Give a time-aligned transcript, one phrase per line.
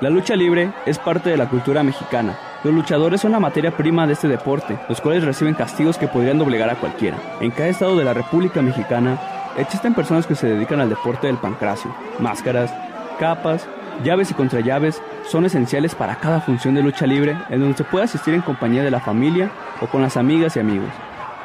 [0.00, 2.38] La lucha libre es parte de la cultura mexicana.
[2.62, 6.38] Los luchadores son la materia prima de este deporte, los cuales reciben castigos que podrían
[6.38, 7.16] doblegar a cualquiera.
[7.40, 9.18] En cada estado de la República Mexicana
[9.56, 11.92] existen personas que se dedican al deporte del pancracio.
[12.20, 12.72] Máscaras,
[13.18, 13.66] capas,
[14.04, 18.04] llaves y contrallaves son esenciales para cada función de lucha libre en donde se puede
[18.04, 20.90] asistir en compañía de la familia o con las amigas y amigos.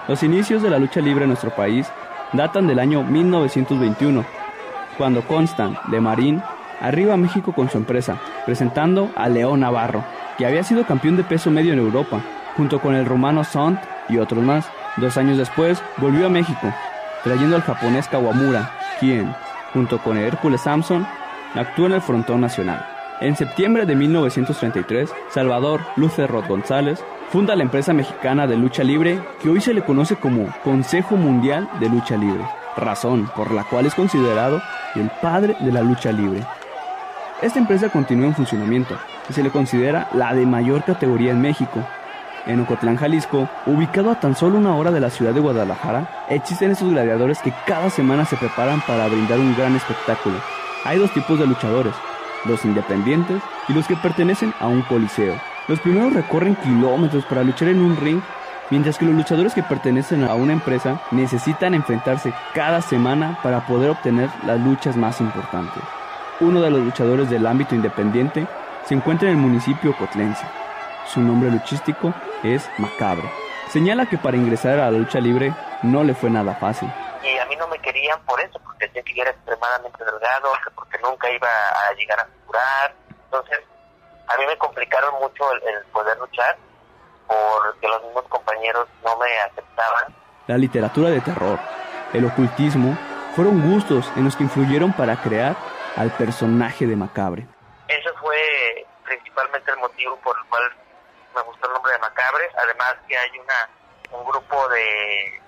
[0.08, 1.88] Los inicios de la lucha libre en nuestro país
[2.34, 4.24] datan del año 1921,
[4.96, 6.44] cuando Constant de Marín
[6.82, 10.04] arriba a México con su empresa, presentando a León Navarro,
[10.38, 12.22] que había sido campeón de peso medio en Europa,
[12.58, 13.80] junto con el rumano Sant
[14.10, 14.70] y otros más.
[14.98, 16.74] Dos años después, volvió a México,
[17.24, 19.34] trayendo al japonés Kawamura, quien,
[19.74, 21.06] junto con Hércules Samson,
[21.56, 22.86] actuó en el frontón nacional.
[23.22, 29.50] En septiembre de 1933, Salvador Lucerrot González funda la empresa mexicana de lucha libre que
[29.50, 32.44] hoy se le conoce como Consejo Mundial de Lucha Libre,
[32.76, 34.62] razón por la cual es considerado
[34.96, 36.44] el padre de la lucha libre.
[37.44, 38.98] Esta empresa continúa en funcionamiento
[39.30, 41.86] y se le considera la de mayor categoría en México.
[42.46, 46.72] En Ocotlán, Jalisco, ubicado a tan solo una hora de la ciudad de Guadalajara, existen
[46.72, 50.38] estos gladiadores que cada semana se preparan para brindar un gran espectáculo.
[50.86, 51.94] Hay dos tipos de luchadores,
[52.46, 55.36] los independientes y los que pertenecen a un coliseo.
[55.68, 58.22] Los primeros recorren kilómetros para luchar en un ring,
[58.70, 63.90] mientras que los luchadores que pertenecen a una empresa necesitan enfrentarse cada semana para poder
[63.90, 65.84] obtener las luchas más importantes.
[66.44, 68.46] Uno de los luchadores del ámbito independiente
[68.84, 70.46] se encuentra en el municipio cotlense.
[71.06, 72.14] Su nombre luchístico
[72.44, 73.32] es Macabre.
[73.70, 76.92] Señala que para ingresar a la lucha libre no le fue nada fácil.
[77.24, 80.52] Y a mí no me querían por eso, porque decía que yo era extremadamente delgado,
[80.62, 82.94] que porque nunca iba a llegar a curar.
[83.24, 83.60] Entonces,
[84.28, 86.58] a mí me complicaron mucho el, el poder luchar
[87.26, 90.14] porque los mismos compañeros no me aceptaban.
[90.48, 91.58] La literatura de terror,
[92.12, 92.98] el ocultismo,
[93.34, 95.56] fueron gustos en los que influyeron para crear
[95.96, 97.48] al personaje de Macabre.
[97.88, 100.64] Eso fue principalmente el motivo por el cual
[101.36, 102.50] me gustó el nombre de Macabre.
[102.58, 103.70] Además que hay una
[104.12, 105.42] un grupo de,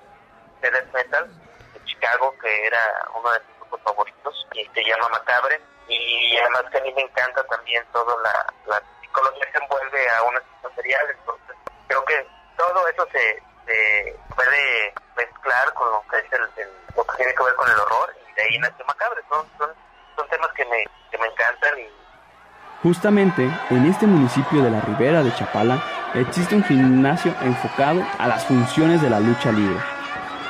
[0.61, 1.29] de death metal
[1.73, 5.61] de Chicago que era uno de mis grupos favoritos y se llama Macabre.
[5.87, 10.23] Y además que a mí me encanta también toda la, la psicología que envuelve a
[10.23, 10.35] un
[10.75, 11.05] serial.
[11.09, 11.55] Entonces
[11.87, 12.27] creo que
[12.57, 17.43] todo eso se, se puede mezclar con lo que es el, lo que tiene que
[17.43, 19.21] ver con el horror y de ahí nació Macabre.
[19.29, 19.45] Son,
[20.15, 21.71] son temas que me, que me encantan
[22.83, 25.81] Justamente en este municipio de la Ribera de Chapala
[26.13, 29.79] existe un gimnasio enfocado a las funciones de la lucha libre.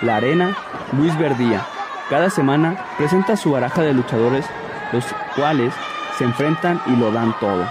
[0.02, 0.56] La Arena
[0.92, 1.66] Luis Verdía
[2.10, 4.46] cada semana presenta su baraja de luchadores,
[4.92, 5.04] los
[5.36, 5.74] cuales
[6.18, 7.66] se enfrentan y lo dan todo.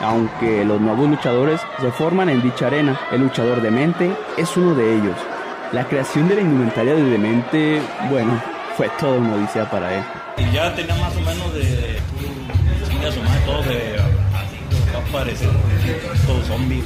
[0.00, 4.94] Aunque los nuevos luchadores se forman en dicha arena, el luchador demente es uno de
[4.94, 5.16] ellos.
[5.72, 8.40] La creación de la indumentaria de demente, bueno,
[8.76, 10.04] fue toda una odisea para él.
[10.38, 11.98] Y ya tenía más o menos de.
[12.88, 13.96] Chinga su madre, todo de.
[14.34, 14.58] Así,
[14.94, 15.50] va a parecer.
[16.26, 16.82] Todo zombie.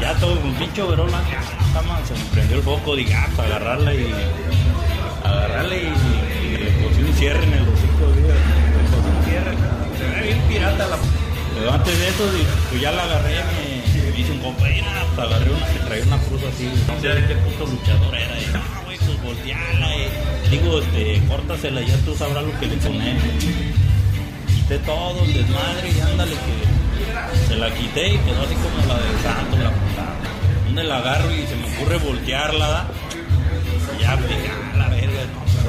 [0.00, 0.88] Ya todo un pincho.
[1.74, 2.96] Cama, se me prendió el foco.
[2.96, 4.14] Dije, ah, para agarrarla y.
[5.24, 8.06] Agarrarle y, y le puse un cierre en el hocico.
[8.16, 9.54] Le puse un cierre.
[9.98, 10.96] Se ve bien pirata la.
[11.54, 12.24] Pero antes de eso,
[12.70, 13.34] pues ya la agarré.
[13.34, 16.70] Me, me hice un compa y nada, pues agarré una traía una cruz así.
[16.86, 18.38] No sé de qué puto luchador era.
[18.38, 19.96] Y, pues volteala.
[19.96, 20.08] eh.
[20.50, 23.22] Digo, este, córtasela, ya tú sabrás lo que le pones
[24.70, 29.00] quité todo el desmadre y ándale que se la quité y quedó así como la
[29.00, 30.16] del santo, la putada.
[30.66, 32.88] Donde la agarro y se me ocurre voltearla, ¿da?
[34.00, 35.22] Ya dije, ah, la verga,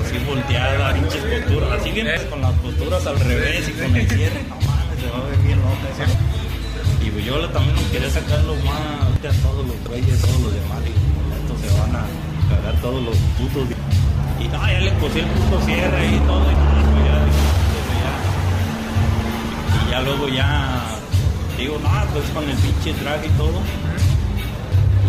[0.05, 4.07] así volteada, pinches posturas, así bien pues, con las posturas al revés y con el
[4.07, 7.05] cierre, no mames, se va a ver bien loca esa.
[7.05, 10.79] Y pues yo también quería sacar los más a todos los güeyes, todos los demás,
[10.85, 10.93] y
[11.41, 12.30] estos se van a
[12.81, 13.67] todos los putos.
[14.39, 16.61] Y no, ya le puse el puto cierre y todo, y no,
[16.91, 17.17] pues ya,
[19.87, 20.81] y ya luego ya
[21.57, 23.61] digo, no, pues con el pinche traje y todo.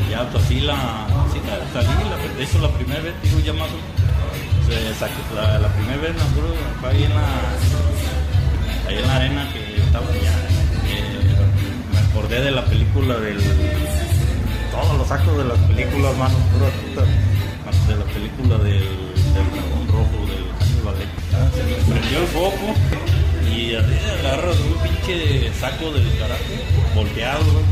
[0.06, 3.40] Y ya pues así la, así la salí, la, de hecho la primera vez, digo
[3.40, 3.68] ya más
[5.34, 7.26] la, primera vez me acuerdo, fue ahí en la,
[8.88, 10.32] ahí en la arena que estaba ya,
[10.88, 11.20] eh,
[11.92, 13.38] me acordé de la película del,
[14.70, 17.06] todos los actos de las películas, pura puta,
[17.88, 18.80] de la película del,
[19.34, 21.22] del dragón rojo, del Hannibal Lecter.
[21.54, 22.74] Se prendió el foco
[23.50, 26.54] y así agarras un pinche saco del karate
[26.94, 27.62] volteado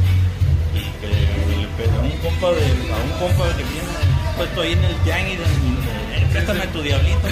[0.74, 3.88] y que le pegó a un compa de, a un compa que tiene
[4.36, 7.28] puesto ahí en el tianguis en- en- préstame tu diablito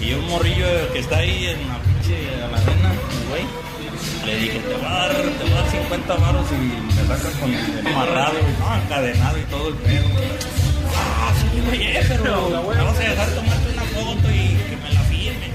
[0.00, 2.92] y un morrillo que está ahí en la pinche a la arena
[3.28, 3.44] güey
[4.26, 7.32] le dije te voy a dar te voy a dar 50 varos y me sacas
[7.40, 10.04] con el amarrado no encadenado y todo el pedo
[11.70, 15.50] sí eh, pero me vas a dejar tomarte una foto y que me la firme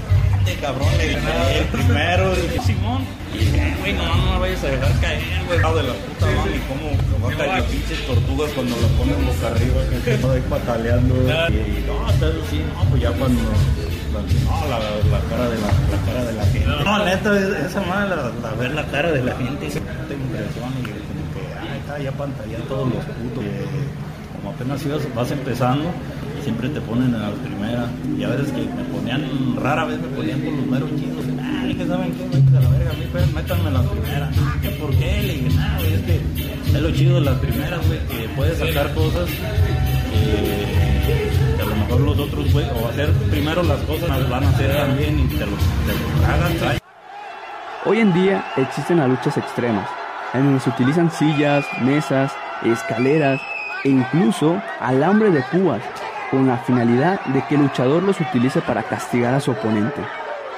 [0.46, 3.04] de cabrón, le gané el primero, dije, Simón.
[3.34, 5.58] Y dije, güey, no, no me vayas a dejar caer, güey.
[5.58, 9.82] de la puta mami, cómo va a caer pinches tortugas cuando lo ponen boca arriba,
[9.90, 11.14] que se ahí pataleando.
[11.16, 16.06] Y no, está así, no, pues ya cuando no, la, la, cara de la, la,
[16.06, 16.84] cara de la gente.
[16.84, 21.24] No, neta, esa madre, la, ver la cara de la gente, te impresiona y como
[21.34, 23.44] que, ah, está ya pantalla todos los putos.
[24.46, 25.90] Como apenas ibas, vas empezando,
[26.44, 27.90] siempre te ponen en las primeras.
[28.16, 31.24] Y a veces que me ponían, rara vez me ponían con los meros chidos.
[31.42, 34.36] Ay, que saben qué, de la verga, a mí pues, métanme en las primeras.
[34.38, 36.20] Ah, que por qué, le dije, nada, es que
[36.76, 39.28] es lo chido de las primeras, güey, que puedes sacar cosas.
[40.12, 40.66] Eh,
[41.80, 45.46] mejor los otros, güey, o hacer primero las cosas, van a hacer también y te
[45.46, 46.80] los, te
[47.84, 49.88] Hoy en día existen las luchas extremas,
[50.34, 52.32] en donde se utilizan sillas, mesas,
[52.64, 53.40] escaleras
[53.84, 55.82] e incluso alambre de púas,
[56.30, 60.00] con la finalidad de que el luchador los utilice para castigar a su oponente.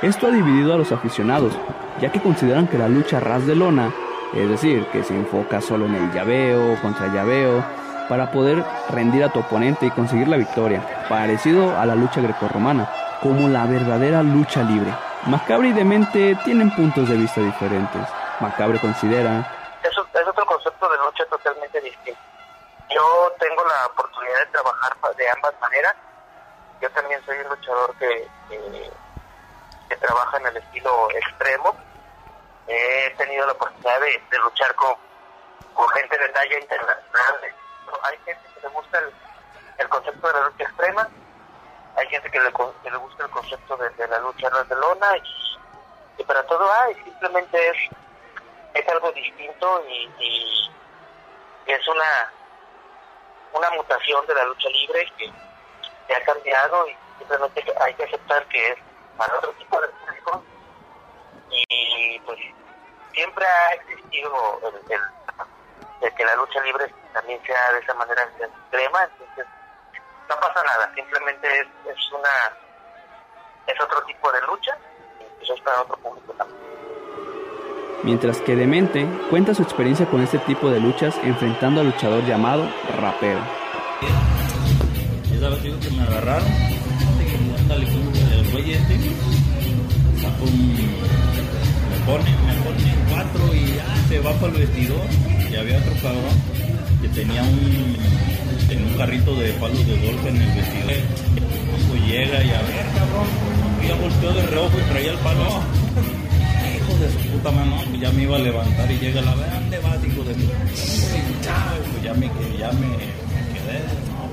[0.03, 1.53] Esto ha dividido a los aficionados,
[2.01, 3.93] ya que consideran que la lucha ras de lona,
[4.35, 7.65] es decir, que se enfoca solo en el llaveo, contra llaveo,
[8.09, 12.89] para poder rendir a tu oponente y conseguir la victoria, parecido a la lucha grecorromana,
[13.23, 14.93] como la verdadera lucha libre.
[15.27, 18.03] Macabre y Demente tienen puntos de vista diferentes.
[18.41, 19.51] Macabre considera...
[19.83, 22.21] Eso es otro concepto de lucha totalmente distinto.
[22.91, 25.95] Yo tengo la oportunidad de trabajar de ambas maneras.
[26.81, 31.77] Yo también soy un luchador que, que, trabaja en el estilo extremo.
[32.67, 34.95] He tenido la oportunidad de, luchar con,
[35.75, 37.55] con gente de talla internacional,
[38.03, 38.99] hay gente que le gusta
[39.79, 41.09] el, concepto de la lucha extrema,
[41.97, 45.17] hay gente que le, que le gusta el concepto de, la lucha de lona
[46.19, 47.77] y, para todo hay, simplemente es,
[48.75, 50.71] es algo distinto y, y,
[51.67, 52.33] es una
[53.53, 55.31] una mutación de la lucha libre que,
[56.07, 58.79] que ha cambiado y simplemente hay que aceptar que es
[59.17, 60.45] para otro tipo de público
[61.51, 62.39] y pues
[63.13, 65.01] siempre ha existido el, el
[66.01, 69.47] de que la lucha libre también sea de esa manera extrema, entonces
[70.29, 72.57] no pasa nada, simplemente es, es una
[73.67, 74.77] es otro tipo de lucha
[75.21, 76.68] y eso es para otro público también.
[78.05, 82.69] Mientras que Demente cuenta su experiencia con este tipo de luchas enfrentando al luchador llamado
[82.97, 83.41] Rapero.
[85.35, 86.49] Esa vez que me agarraron,
[87.69, 88.99] el güey este,
[90.21, 90.77] sacó un,
[91.91, 95.07] me pone, me pone cuatro y ya se va para el vestidor
[95.51, 96.59] y había otro cabrón
[97.03, 97.97] que tenía un,
[98.77, 100.89] un carrito de palos de golf en el vestido.
[101.89, 103.29] Pues llega y a ver, cabrón,
[103.87, 105.63] ya volteó de reojo y traía el palo.
[106.99, 109.79] De su puta mano, pues ya me iba a levantar y llega la ver, ¿dónde
[109.79, 110.47] vas, hijo de mi?
[110.47, 112.27] Pues ya me,
[112.59, 112.89] ya me,
[113.55, 113.79] quedé,
[114.09, 114.27] no,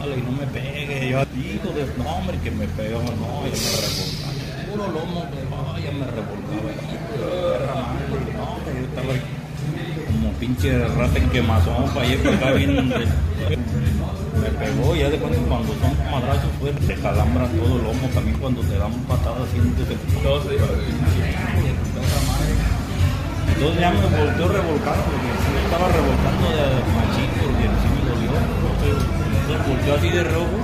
[0.00, 1.10] pues y no me pegue.
[1.10, 4.32] Yo, hijo de, no, hombre, que me pegó, no, ya me revolcaba.
[4.70, 5.26] Puro lomo,
[5.84, 6.72] ya me revolcaba.
[8.36, 9.14] No, yo estaba
[10.06, 12.94] como pinche rata en quemazón para allá para acá bien me
[14.62, 18.60] pegó ya de cuando, cuando son madrazos fuertes te calambran todo el lomo también cuando
[18.62, 19.96] te dan patadas sientes que
[23.48, 28.00] entonces ya me volteó revolcando porque sí me estaba revolcando de machín porque sí me
[28.10, 28.30] dolió.
[29.38, 30.58] Entonces volteó así de rojo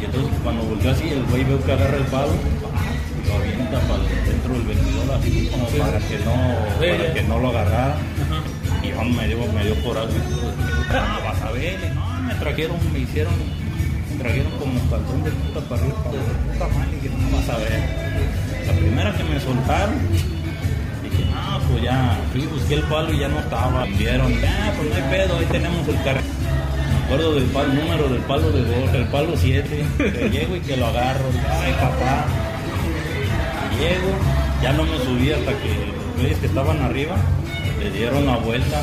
[0.00, 2.32] y entonces cuando volteó así el güey veo que agarra el palo
[3.28, 6.34] lo avienta para dentro del vestidor así como para que no
[6.80, 7.96] para que no lo agarrara.
[8.82, 10.18] Y yo me dio, me dio coraje.
[10.90, 13.34] Ah, vas a ver, no, trajeron, me hicieron,
[14.10, 17.56] me trajeron como calzón de puta para arriba, para puta madre, que no vas a
[17.58, 18.08] ver.
[18.66, 19.94] La primera que me soltaron,
[21.02, 23.84] dije, no, pues ya, fui, busqué el palo y ya no estaba.
[23.84, 26.20] Vieron, ya, pues no hay pedo, ahí tenemos el carro.
[26.90, 30.60] Me acuerdo del palo, número del palo de dos, el palo 7, que llego y
[30.60, 32.26] que lo agarro, ay papá.
[33.78, 34.10] Llego,
[34.62, 37.16] ya no me subí hasta que los güeyes que estaban arriba
[37.78, 38.82] le dieron la vuelta.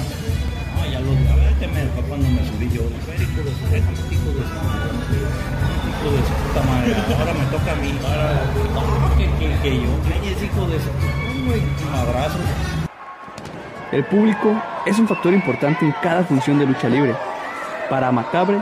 [0.92, 1.16] Ya los
[1.86, 4.44] a ver que me cuando me subí yo, a ver, hijo de su hijo de
[4.46, 4.56] su
[5.89, 8.27] hijo de su puta madre, ahora me toca a mí, ahora,
[9.18, 10.89] que, que, que yo, que es hijo de su
[11.94, 12.42] abrazos.
[13.92, 17.15] El público es un factor importante en cada función de lucha libre.
[17.89, 18.60] Para Macabre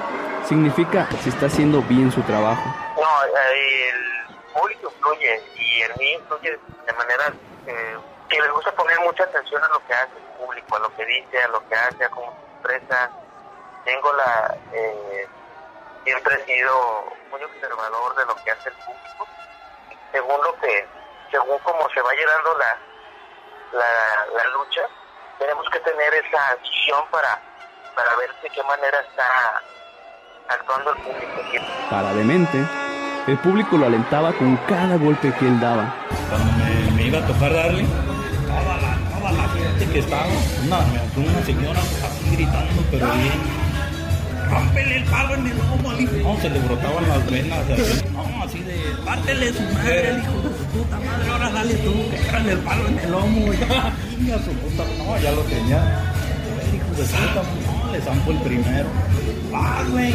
[0.47, 2.63] significa si está haciendo bien su trabajo.
[2.97, 6.51] No, el público influye y el mí influye
[6.85, 7.33] de manera
[7.67, 10.95] eh, que les gusta poner mucha atención a lo que hace el público, a lo
[10.95, 12.42] que dice, a lo que hace, a cómo
[13.85, 14.55] Tengo la...
[14.71, 15.27] Eh,
[16.03, 19.27] siempre he sido muy observador de lo que hace el público,
[20.11, 20.87] según lo que,
[21.31, 22.77] según cómo se va llenando la,
[23.79, 24.81] la, la lucha,
[25.39, 27.39] tenemos que tener esa visión para,
[27.95, 29.61] para ver de qué manera está
[30.49, 31.41] actuando el público.
[31.89, 32.65] Para Demente,
[33.27, 35.93] El público lo alentaba con cada golpe que él daba.
[36.29, 37.85] Cuando me, me iba a tocar darle,
[39.37, 40.25] la, gente que estaba,
[40.65, 40.79] una,
[41.15, 43.63] una señora así gritando, pero bien.
[44.49, 46.13] Rómpele el palo en el lomo al hijo.
[46.23, 47.59] No, se le brotaban las venas.
[47.59, 48.75] Así, no, así de,
[49.05, 52.87] pártele su madre, el hijo de su puta madre, ahora dale tú, que el palo
[52.87, 53.53] en el lomo.
[53.53, 56.01] Ya, niña, su puta, no, ya lo tenía.
[56.67, 58.87] El hijo de puta, no, le zampo el primero.
[59.53, 60.13] Ah, güey.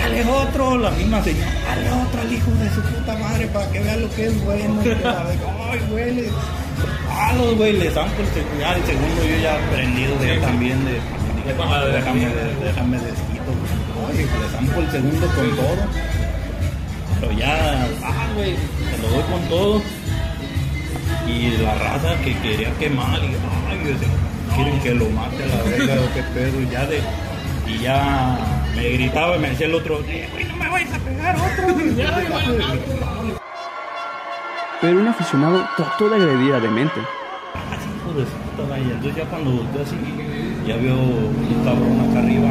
[0.00, 3.80] Dale otro, la misma señora, dale otro al hijo de su puta madre para que
[3.80, 4.80] vea lo que es bueno.
[4.84, 6.30] Ay, güey.
[7.10, 8.60] Ah, los güey, le zampo el segundo.
[8.60, 11.00] Ya, el segundo yo ya aprendido de también de
[11.48, 12.26] déjame,
[12.62, 13.50] déjame desquito.
[14.06, 15.76] Oye, le zampo el segundo con todo.
[17.20, 19.82] Pero ya, ah, güey, se lo doy con todo.
[21.26, 23.36] Y la raza que quería quemar, y
[23.68, 23.96] ay,
[24.54, 27.00] quieren que lo mate a la verga o qué pedo, y ya de.
[27.66, 28.38] Y ya
[28.74, 31.66] me gritaba y me decía el otro, eh, güey, no me vayas a pegar otro.
[34.80, 37.00] Pero un aficionado trató de agredir a Demente.
[37.74, 38.84] Así, puta, vaya.
[38.84, 39.96] Entonces ya cuando volteé así,
[40.66, 42.50] ya veo un cabrón acá arriba,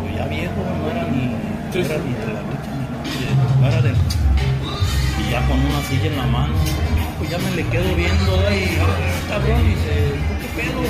[0.00, 1.36] pues ya viejo, no era ni, no
[1.76, 3.90] era ni de la lucha, ni no era de...
[3.92, 6.54] Y ya con una silla en la mano,
[7.18, 9.92] pues ya me le quedo viendo ahí, ah, cabrón, y dice,
[10.40, 10.80] ¿qué pedo?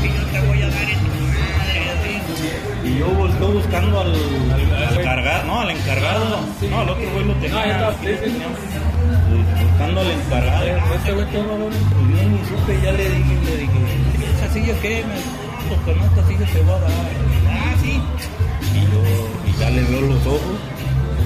[0.00, 1.10] Que yo te voy a dar en tu
[1.58, 2.88] madre, así.
[2.88, 6.40] Y yo volteo buscando al, al, al cargado, no, al encargado,
[6.70, 8.46] no, al otro güey lo tenía, lo tenía
[9.36, 10.66] buscando al encargado.
[10.66, 13.80] Este güey todo Pues bien, y supe, ya le dije, le dije,
[14.36, 15.04] ¿esa silla qué?
[15.04, 15.40] Me
[15.84, 16.90] con esta silla te va a dar.
[17.48, 18.00] Ah, sí.
[18.74, 19.00] Y yo,
[19.46, 20.56] y ya le veo los ojos,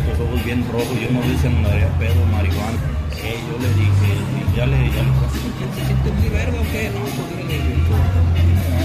[0.09, 2.79] los ojos bien rojos, yo no dije me daría pedo, marihuana.
[3.25, 6.67] Eh, yo le dije, y ya le, ya le dije, ¿se siente muy verga o
[6.73, 6.91] qué?
[6.93, 7.57] No, pues dile,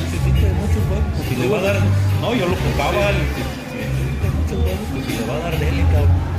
[0.10, 1.78] se siente mucho huevos, pues si le va a dar,
[2.22, 5.60] no, yo lo ocupaba, si se siente mucho huevos, pues si le va a dar
[5.60, 6.30] dele, cabrón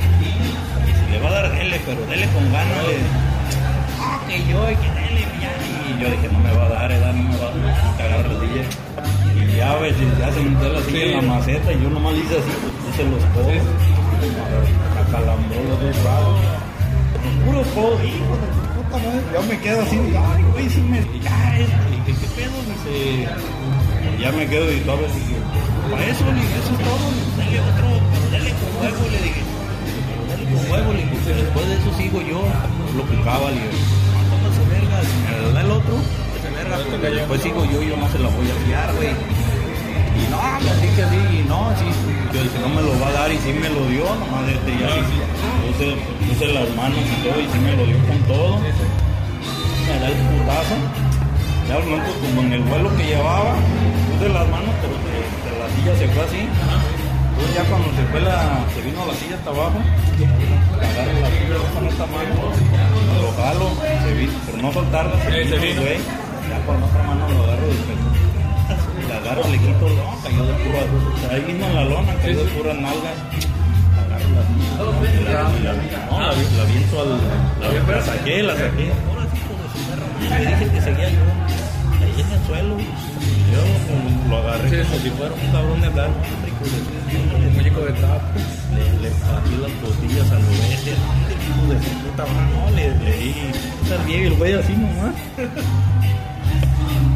[1.21, 2.77] va a dar dele, pero dele con ganas.
[3.99, 5.51] Ah, que yo, que dele, ya.
[5.87, 8.39] Y yo dije, no me va a dar, edad, no me va a cagar la
[8.39, 8.63] silla.
[9.35, 12.19] Y ya, ves, ya se metió la silla en la maceta y yo nomás le
[12.19, 12.51] hice así,
[12.85, 13.63] puse los codos,
[15.01, 16.39] acalambró los dos lados.
[17.45, 19.21] Puro codo, hijo de puta madre.
[19.33, 20.99] Yo me quedo así, ay, güey, si me.
[21.21, 22.57] Ya, este, ¿qué, pedo?
[22.65, 23.29] Dice.
[24.19, 25.35] Ya me quedo y todo, dije,
[25.89, 27.87] para eso, le dije, eso es todo, dale otro,
[28.31, 29.50] dale con huevo, le dije
[30.51, 32.43] con huevo, le después de eso sigo yo,
[32.97, 33.83] lo picaba, le dije,
[34.43, 35.95] no se verga, me da el otro,
[36.41, 39.15] se verga, porque después sigo yo, yo no se la voy a fiar, güey.
[40.11, 41.87] Y no, me dije así, y no, sí,
[42.33, 44.71] yo dije, no me lo va a dar, y sí me lo dio, nomás este,
[44.75, 45.17] ya sí,
[45.63, 45.95] puse,
[46.27, 48.59] puse las manos y todo, y sí me lo dio con todo.
[48.59, 50.75] Me da el putazo,
[51.67, 53.55] ya al momento como en el vuelo que llevaba,
[54.11, 55.15] puse las manos, pero de,
[55.47, 57.00] de la silla se fue así.
[57.41, 59.79] Entonces ya cuando se fue la, se vino la silla hasta abajo,
[60.77, 62.35] agarro la silla con esta mano,
[63.17, 65.97] lo jalo, se vino, por no soltarla, se vino, güey,
[66.49, 68.09] ya con otra mano lo agarro del pecho.
[69.09, 72.51] La agarro, le quito, no, cayó de pura, ahí mismo en la lona, cayó de
[72.51, 73.11] pura nalga.
[73.97, 75.73] Agarro la la, la,
[76.11, 77.09] no, la, la viento al,
[77.59, 78.91] la, la saqué, la saqué.
[79.09, 81.25] Ahora sí, le dije que seguía yo,
[82.05, 82.77] ahí en el suelo,
[83.51, 86.19] yo lo agarré como si fuera un cabrón de blanco,
[87.47, 88.25] un muñeco de trapo.
[88.75, 93.35] Le, le partí las costillas al oeste, hijo de puta mano, le, le di
[93.83, 95.15] estar bien el güey así nomás.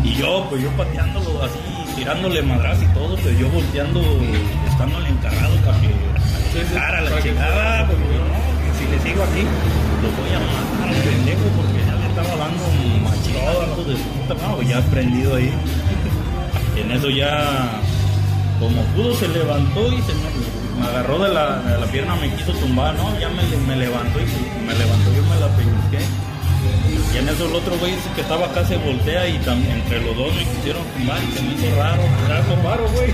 [0.03, 1.59] Y yo, pues yo pateándolo así,
[1.95, 4.01] tirándole madras y todo, pero yo volteando,
[4.69, 5.89] estando al encargado para que
[6.73, 8.37] cara la chingada, porque yo no,
[8.77, 12.63] si le sigo aquí, lo voy a matar al pendejo porque ya le estaba dando
[13.03, 15.51] machito de su puta madre, ya prendido ahí.
[16.75, 17.81] En eso ya,
[18.59, 22.29] como pudo, se levantó y se me, me agarró de la, de la, pierna, me
[22.35, 23.17] quiso tumbar, ¿no?
[23.19, 25.99] Ya me, me levantó y me levantó, yo me la peñusqué.
[27.13, 30.17] Y en eso el otro güey que estaba acá se voltea y también entre los
[30.17, 33.13] dos me quisieron tumbar y se me hizo raro, raro, raro, güey.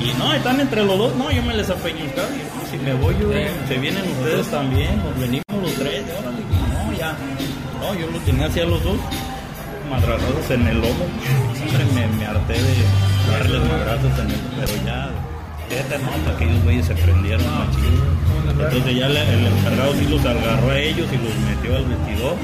[0.00, 2.94] Y no, están entre los dos, no, yo me les apeñuscaba y no, si me
[2.94, 3.28] voy yo,
[3.68, 7.16] se vienen ustedes también, nos venimos los tres, órale, no, ya,
[7.80, 8.96] no, yo lo tenía hacia los dos,
[9.90, 11.04] madrazos en el lomo,
[11.52, 11.84] siempre
[12.16, 12.74] me, harté de
[13.30, 15.10] darles madrazos en el, pero ya,
[15.68, 17.98] fíjate, no, hasta aquellos güeyes se prendieron machín.
[18.48, 22.36] Entonces ya el encargado sí los agarró a ellos y los metió al vestidor.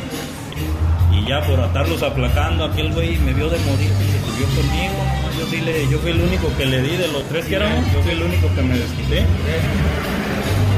[1.13, 4.99] Y ya por atarlos aplacando, aquel güey me vio de morir y se subió conmigo.
[5.39, 7.85] Yo sí le, yo fui el único que le di de los tres que éramos,
[7.93, 9.25] yo fui el único que me desquité.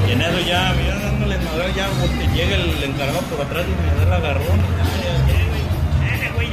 [0.07, 3.71] Y en eso ya, ya dándole madre, ya porque llega el encargado por atrás y
[3.71, 5.38] me da el agarrón.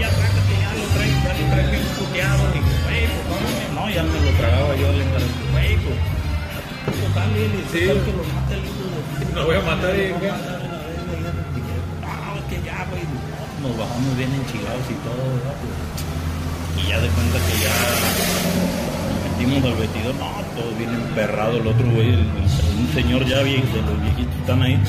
[0.06, 0.86] Ya lo
[1.26, 2.44] ya lo trae bien puteado.
[2.56, 3.26] Y güey, pues
[3.74, 5.34] no, no, ya me lo tragaba yo encargado.
[5.52, 5.98] Güey, pues
[7.02, 7.38] total, y
[7.72, 7.86] Sí.
[7.86, 9.36] total que lo mata el hijo de...
[9.36, 10.36] Lo voy a matar y- ya
[11.56, 13.04] dije, "No, que ya, güey,
[13.64, 15.58] nos bajamos bien enchilados y todo, ¿verdad?
[16.78, 17.76] Y ya de cuenta que ya
[19.38, 23.42] metimos al vestidor, no, todo bien emperrado, el otro güey, el- el- un señor ya
[23.42, 24.80] viejo, de los viejitos están ahí,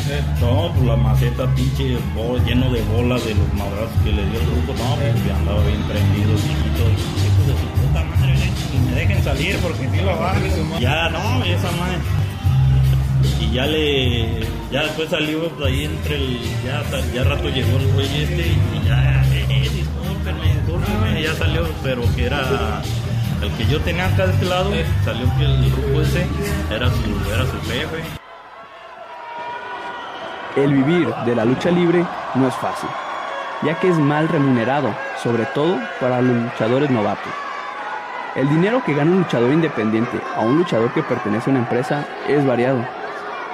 [0.40, 4.40] no, pues la maceta pinche bo- lleno de bolas de los madrazos que le dio
[4.40, 8.34] el grupo, no, pues ya andaba bien prendido, viejito, hijos de su puta madre,
[8.74, 11.98] y me dejen salir porque si lo van, ya, no, esa madre.
[13.40, 16.82] Y ya le, ya después salió pues, ahí entre el, ya,
[17.14, 22.26] ya rato llegó el güey este y ya, eh, discúlpenme, discúlpenme, ya salió, pero que
[22.26, 22.82] era
[23.42, 24.70] el que yo tenía acá de este lado,
[25.04, 26.26] salió que el grupo ese
[26.70, 28.02] era su, era su jefe.
[30.56, 32.88] El vivir de la lucha libre no es fácil,
[33.62, 37.32] ya que es mal remunerado, sobre todo para los luchadores novatos.
[38.34, 42.06] El dinero que gana un luchador independiente a un luchador que pertenece a una empresa
[42.28, 42.84] es variado.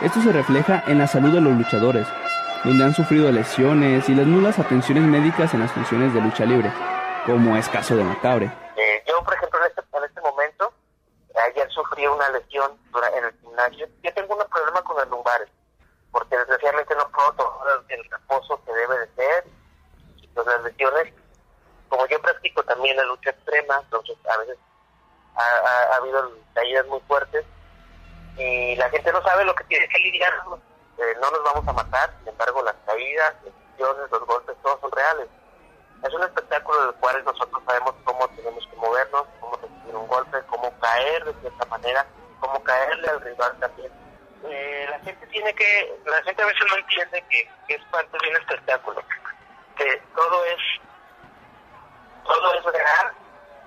[0.00, 2.06] Esto se refleja en la salud de los luchadores,
[2.64, 6.70] donde han sufrido lesiones y las nulas atenciones médicas en las funciones de lucha libre,
[7.26, 8.61] como es caso de Macabre.
[9.24, 10.72] Por ejemplo, en este, en este momento,
[11.48, 12.78] ayer sufrí una lesión
[13.16, 13.88] en el gimnasio.
[14.02, 15.48] Yo tengo un problema con los lumbares,
[16.10, 19.44] porque desgraciadamente no puedo tomar el, reposo que debe de ser.
[20.22, 21.14] Entonces, las lesiones,
[21.88, 24.58] como yo practico también la lucha extrema, entonces a veces
[25.34, 27.44] ha habido caídas muy fuertes
[28.36, 30.32] y la gente no sabe lo que tiene que lidiar.
[30.98, 34.80] Eh, no nos vamos a matar, sin embargo, las caídas, las lesiones, los golpes, todos
[34.80, 35.28] son reales.
[36.02, 40.38] Es un espectáculo del cual nosotros sabemos cómo tenemos que movernos, cómo recibir un golpe,
[40.48, 42.06] cómo caer de cierta manera,
[42.40, 43.92] cómo caerle al rival también.
[44.44, 48.30] Eh, la gente tiene que, la gente a veces no entiende que, es parte de
[48.30, 49.02] un espectáculo,
[49.76, 50.60] que todo es,
[52.24, 53.12] todo es real,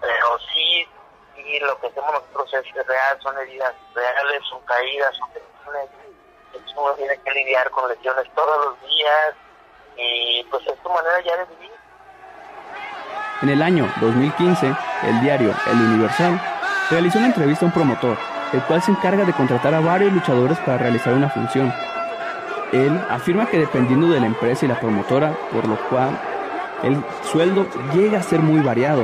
[0.02, 0.88] pero sí,
[1.36, 5.90] sí lo que hacemos nosotros es real, son heridas reales, son caídas, son lesiones,
[6.76, 9.36] uno tiene que lidiar con lesiones todos los días
[9.96, 11.75] y pues es tu manera ya de vivir.
[13.42, 16.40] En el año 2015, el diario El Universal
[16.90, 18.18] realizó una entrevista a un promotor,
[18.54, 21.74] el cual se encarga de contratar a varios luchadores para realizar una función.
[22.72, 26.18] Él afirma que dependiendo de la empresa y la promotora, por lo cual
[26.84, 29.04] el sueldo llega a ser muy variado,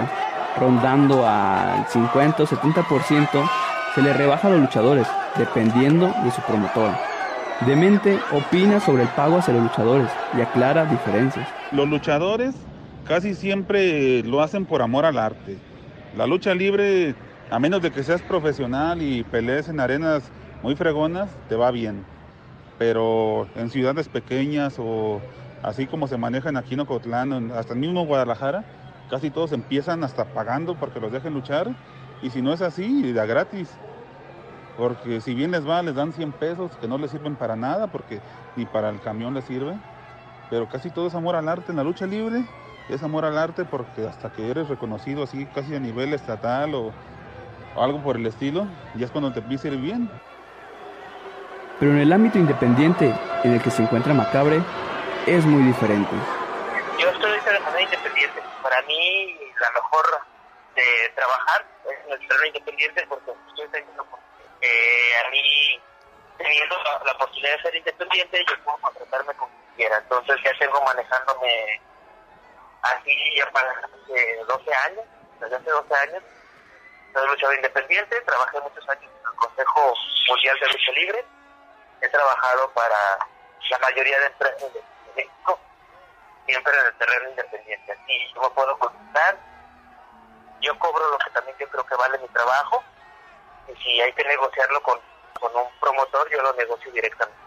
[0.57, 3.49] rondando al 50 o 70%,
[3.93, 6.97] se le rebaja a los luchadores, dependiendo de su promotora.
[7.65, 11.47] Demente opina sobre el pago hacia los luchadores y aclara diferencias.
[11.71, 12.55] Los luchadores
[13.07, 15.57] casi siempre lo hacen por amor al arte.
[16.17, 17.15] La lucha libre,
[17.49, 20.23] a menos de que seas profesional y pelees en arenas
[20.61, 22.03] muy fregonas, te va bien.
[22.77, 25.21] Pero en ciudades pequeñas o
[25.63, 28.63] así como se manejan aquí en Ocotlán, hasta el mismo Guadalajara,
[29.09, 31.75] casi todos empiezan hasta pagando porque los dejen luchar.
[32.21, 33.69] Y si no es así, da gratis.
[34.77, 37.87] Porque si bien les va, les dan 100 pesos que no les sirven para nada,
[37.87, 38.19] porque
[38.55, 39.75] ni para el camión les sirve
[40.51, 42.43] pero casi todo es amor al arte en la lucha libre.
[42.89, 46.91] Es amor al arte porque hasta que eres reconocido así casi a nivel estatal o,
[47.75, 50.09] o algo por el estilo, ya es cuando te empieza a ir bien.
[51.79, 53.13] Pero en el ámbito independiente
[53.43, 54.61] en el que se encuentra Macabre,
[55.25, 56.11] es muy diferente.
[56.99, 58.41] Yo estoy de manera independiente.
[58.61, 60.05] Para mí, la mejor
[60.75, 64.05] de trabajar es en el terreno independiente porque estoy teniendo,
[64.61, 65.81] eh, a mí,
[66.37, 69.97] teniendo la, la oportunidad de ser independiente, yo puedo contratarme con quien quiera.
[69.97, 71.81] Entonces ya tengo manejándome
[72.81, 75.05] así ya para hace 12 años,
[75.39, 76.23] desde hace 12 años.
[77.13, 79.93] Soy luchador independiente, trabajé muchos años en el Consejo
[80.29, 81.25] Mundial de Lucha Libre.
[82.01, 82.95] He trabajado para
[83.69, 84.81] la mayoría de empresas de
[85.15, 85.59] México
[86.45, 87.91] siempre en el terreno independiente.
[87.91, 89.37] Así yo me puedo consultar,
[90.61, 92.83] yo cobro lo que también yo creo que vale mi trabajo,
[93.67, 94.99] y si hay que negociarlo con,
[95.39, 97.39] con un promotor, yo lo negocio directamente.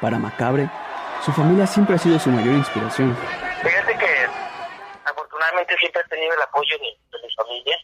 [0.00, 0.68] Para Macabre,
[1.24, 3.16] su familia siempre ha sido su mayor inspiración.
[3.62, 3.95] Fíjate
[5.78, 7.76] siempre he tenido el apoyo de, de mi familia,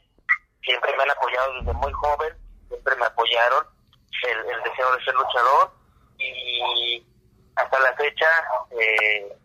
[0.62, 2.35] siempre me han apoyado desde muy joven,
[2.68, 3.66] siempre me apoyaron
[4.23, 5.73] el, el deseo de ser luchador
[6.18, 7.05] y
[7.57, 8.27] hasta la fecha
[8.79, 9.37] eh,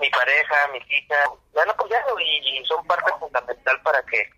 [0.00, 4.30] mi pareja, mis hijas me han apoyado y, y son parte fundamental para que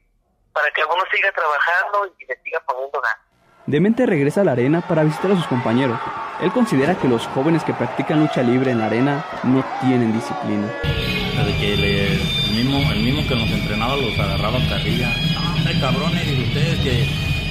[0.52, 3.18] para que uno siga trabajando y le siga poniendo ganas.
[3.66, 5.98] Demente regresa a la arena para visitar a sus compañeros.
[6.40, 11.23] Él considera que los jóvenes que practican lucha libre en la arena no tienen disciplina.
[11.42, 12.20] De que le- el,
[12.54, 15.10] mismo, el mismo que nos entrenaba los agarraba carrilla.
[15.34, 17.04] No, hombre, cabrones, y ustedes que,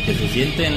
[0.06, 0.74] que se sienten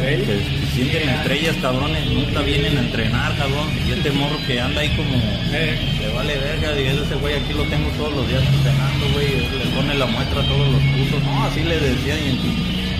[0.00, 3.68] que se sienten estrellas, cabrones, nunca vienen a entrenar, cabrón.
[3.86, 5.12] Y este morro que anda ahí como
[5.50, 9.28] le vale verga, y ese güey aquí lo tengo todos los días entrenando, güey,
[9.58, 11.22] le pone la muestra a todos los putos.
[11.24, 12.38] No, así le decía y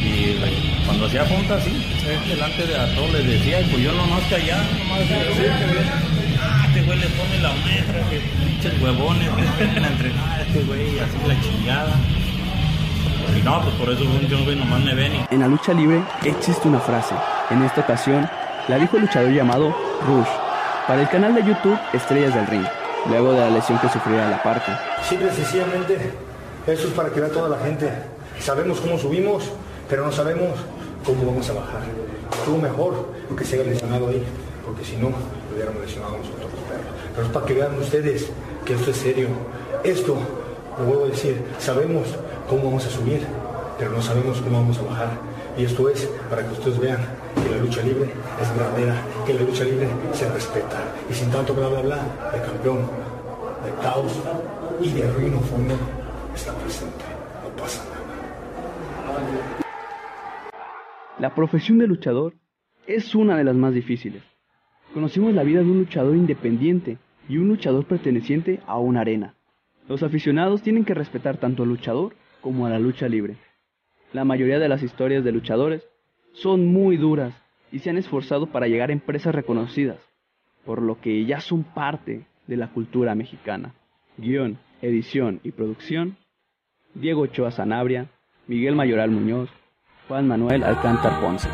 [0.02, 0.36] Y
[0.86, 1.72] cuando hacía juntas, sí,
[2.28, 5.22] delante de a todos les decía, y pues yo nomás allá, nomás decía,
[5.60, 6.19] este
[6.90, 11.18] güey le pone la metra, que pinches huevones, que a entrenar a este güey, así
[11.26, 11.92] la chingada.
[13.38, 15.12] Y no, pues por eso un güey nomás me ven.
[15.30, 17.14] En la lucha libre existe una frase.
[17.50, 18.28] En esta ocasión
[18.66, 19.74] la dijo el luchador llamado
[20.04, 20.28] Rush
[20.88, 22.66] para el canal de YouTube Estrellas del Ring,
[23.08, 24.72] luego de la lesión que sufrió a la parte.
[25.08, 26.12] Simple sencillamente,
[26.66, 27.88] eso es para que vea toda la gente.
[28.40, 29.44] Sabemos cómo subimos,
[29.88, 30.58] pero no sabemos
[31.04, 31.82] cómo vamos a bajar.
[32.32, 34.24] Estuvo mejor que se haya lesionado ahí,
[34.64, 36.49] porque si no, lo hubiéramos lesionado nosotros.
[37.20, 38.32] Pero es para que vean ustedes
[38.64, 39.28] que esto es serio.
[39.84, 40.16] Esto,
[40.78, 42.16] lo vuelvo a decir, sabemos
[42.48, 43.20] cómo vamos a subir,
[43.78, 45.10] pero no sabemos cómo vamos a bajar.
[45.58, 47.06] Y esto es para que ustedes vean
[47.42, 48.08] que la lucha libre
[48.40, 50.94] es verdadera, que la lucha libre se respeta.
[51.10, 51.98] Y sin tanto bla bla
[52.32, 52.88] el campeón
[53.66, 54.18] de caos
[54.80, 55.74] y de ruino fondo
[56.34, 57.04] está presente.
[57.42, 58.00] No pasa nada.
[61.18, 62.32] La profesión de luchador
[62.86, 64.22] es una de las más difíciles.
[64.94, 66.96] Conocimos la vida de un luchador independiente
[67.30, 69.34] y un luchador perteneciente a una arena.
[69.88, 73.36] Los aficionados tienen que respetar tanto al luchador como a la lucha libre.
[74.12, 75.86] La mayoría de las historias de luchadores
[76.32, 77.32] son muy duras
[77.70, 79.98] y se han esforzado para llegar a empresas reconocidas,
[80.64, 83.74] por lo que ya son parte de la cultura mexicana.
[84.16, 86.16] Guión, edición y producción,
[86.94, 88.08] Diego Ochoa Sanabria,
[88.48, 89.50] Miguel Mayoral Muñoz,
[90.08, 91.48] Juan Manuel Alcántar Ponce.